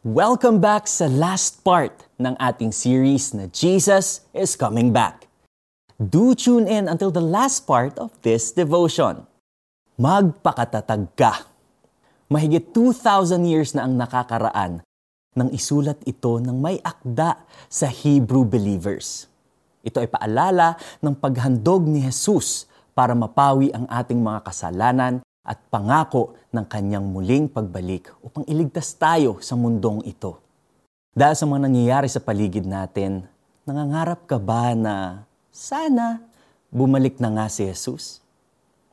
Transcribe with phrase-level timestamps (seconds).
[0.00, 5.28] Welcome back sa last part ng ating series na Jesus is Coming Back.
[6.00, 9.28] Do tune in until the last part of this devotion.
[10.00, 11.44] Magpakatatag ka.
[12.32, 14.80] Mahigit 2,000 years na ang nakakaraan
[15.36, 17.36] nang isulat ito ng may akda
[17.68, 19.28] sa Hebrew believers.
[19.84, 22.64] Ito ay paalala ng paghandog ni Jesus
[22.96, 25.20] para mapawi ang ating mga kasalanan
[25.50, 30.38] at pangako ng kanyang muling pagbalik upang iligtas tayo sa mundong ito.
[31.10, 33.26] Dahil sa mga nangyayari sa paligid natin,
[33.66, 36.22] nangangarap ka ba na sana
[36.70, 38.22] bumalik na nga si Jesus?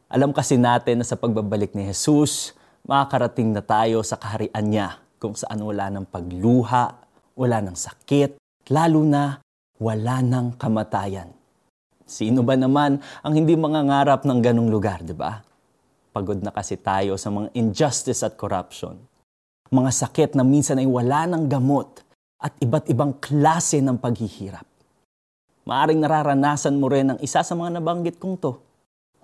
[0.10, 2.58] Alam kasi natin na sa pagbabalik ni Jesus,
[2.90, 6.98] makakarating na tayo sa kaharian niya kung saan wala ng pagluha,
[7.38, 8.42] wala ng sakit,
[8.74, 9.38] lalo na
[9.78, 11.30] wala ng kamatayan.
[12.08, 15.46] Sino ba naman ang hindi mangangarap ng ganong lugar, di ba?
[16.18, 18.98] Pagod na kasi tayo sa mga injustice at corruption.
[19.70, 22.02] Mga sakit na minsan ay wala ng gamot
[22.42, 24.66] at iba't ibang klase ng paghihirap.
[25.70, 28.58] Maaring nararanasan mo rin ang isa sa mga nabanggit kong to.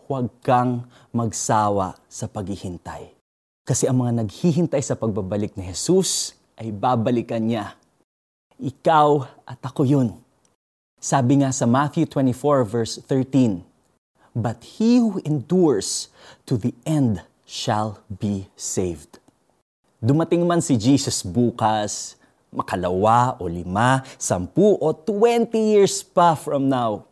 [0.05, 3.09] Huwag kang magsawa sa paghihintay.
[3.65, 7.73] Kasi ang mga naghihintay sa pagbabalik ni Jesus ay babalikan niya.
[8.61, 9.09] Ikaw
[9.49, 10.13] at ako yun.
[11.01, 13.72] Sabi nga sa Matthew 24 verse 13,
[14.33, 16.09] but he who endures
[16.45, 19.21] to the end shall be saved.
[20.03, 22.17] Dumating man si Jesus bukas,
[22.51, 27.05] makalawa o lima, sampu o 20 years pa from now,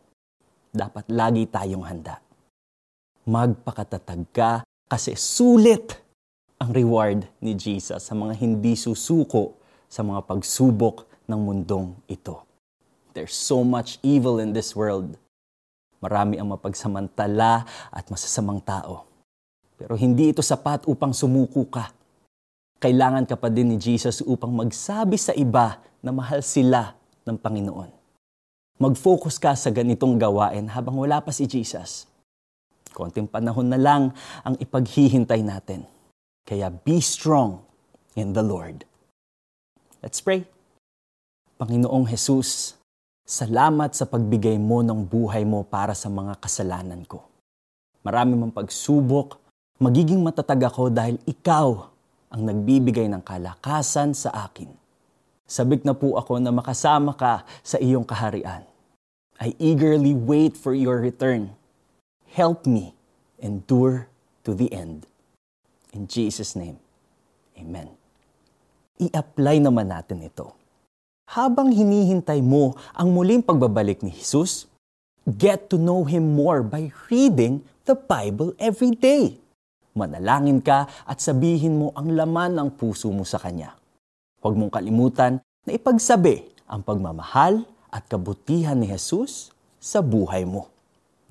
[0.74, 2.18] dapat lagi tayong handa.
[3.22, 4.52] Magpakatatag ka
[4.90, 5.94] kasi sulit
[6.58, 9.56] ang reward ni Jesus sa mga hindi susuko
[9.86, 12.42] sa mga pagsubok ng mundong ito.
[13.14, 15.16] There's so much evil in this world
[16.02, 17.62] Marami ang mapagsamantala
[17.94, 19.06] at masasamang tao.
[19.78, 21.94] Pero hindi ito sapat upang sumuko ka.
[22.82, 27.90] Kailangan ka pa din ni Jesus upang magsabi sa iba na mahal sila ng Panginoon.
[28.82, 32.10] Mag-focus ka sa ganitong gawain habang wala pa si Jesus.
[32.90, 34.10] Konting panahon na lang
[34.42, 35.86] ang ipaghihintay natin.
[36.42, 37.62] Kaya be strong
[38.18, 38.82] in the Lord.
[40.02, 40.42] Let's pray.
[41.62, 42.74] Panginoong Jesus,
[43.22, 47.22] Salamat sa pagbigay mo ng buhay mo para sa mga kasalanan ko.
[48.02, 49.38] Marami mang pagsubok,
[49.78, 51.86] magiging matatag ako dahil ikaw
[52.34, 54.74] ang nagbibigay ng kalakasan sa akin.
[55.46, 58.66] Sabik na po ako na makasama ka sa iyong kaharian.
[59.38, 61.54] I eagerly wait for your return.
[62.34, 62.90] Help me
[63.38, 64.10] endure
[64.42, 65.06] to the end.
[65.94, 66.82] In Jesus' name,
[67.54, 67.86] Amen.
[68.98, 70.61] I-apply naman natin ito
[71.32, 74.68] habang hinihintay mo ang muling pagbabalik ni Jesus,
[75.24, 79.40] get to know Him more by reading the Bible every day.
[79.96, 83.72] Manalangin ka at sabihin mo ang laman ng puso mo sa Kanya.
[84.44, 90.68] Huwag mong kalimutan na ipagsabi ang pagmamahal at kabutihan ni Jesus sa buhay mo.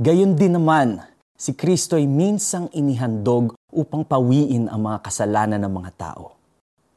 [0.02, 0.98] Gayon din naman,
[1.38, 6.41] si Kristo ay minsang inihandog upang pawiin ang mga kasalanan ng mga tao.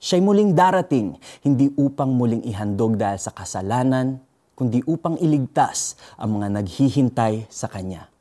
[0.04, 4.20] Siya'y muling darating, hindi upang muling ihandog dahil sa kasalanan,
[4.52, 8.12] kundi upang iligtas ang mga naghihintay sa Kanya.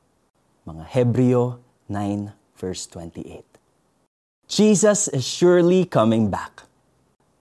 [0.63, 1.59] Mga Hebreo
[1.91, 4.47] 9 verse 28.
[4.47, 6.63] Jesus is surely coming back.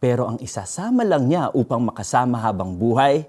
[0.02, 3.22] Pero ang isasama lang niya upang makasama habang buhay,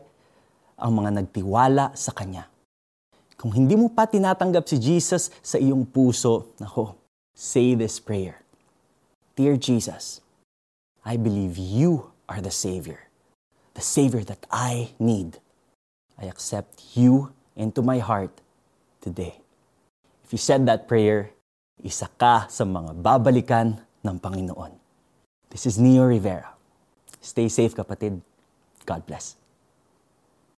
[0.74, 2.50] ang mga nagtiwala sa Kanya.
[3.38, 6.98] Kung hindi mo pa tinatanggap si Jesus sa iyong puso, nako,
[7.38, 8.42] say this prayer.
[9.38, 10.23] Dear Jesus,
[11.04, 13.12] I believe you are the Savior,
[13.76, 15.44] the Savior that I need.
[16.16, 18.32] I accept you into my heart
[19.04, 19.36] today.
[20.24, 21.36] If you said that prayer,
[21.84, 24.72] isa ka sa mga babalikan ng Panginoon.
[25.52, 26.56] This is Neo Rivera.
[27.20, 28.24] Stay safe kapatid.
[28.88, 29.43] God bless.